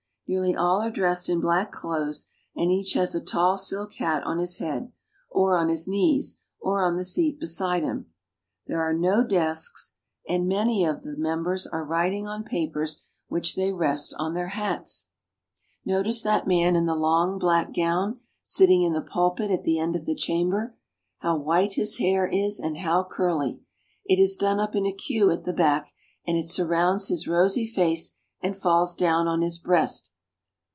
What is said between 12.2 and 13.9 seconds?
on papers which they